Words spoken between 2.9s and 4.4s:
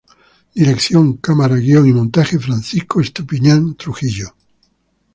Estupiñán Trujillo